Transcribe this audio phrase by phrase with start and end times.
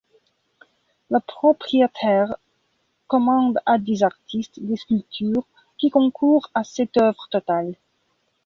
[1.11, 2.35] La propriétaire
[3.05, 5.45] commande à des artistes des sculptures
[5.77, 7.75] qui concourent à cette œuvre totale.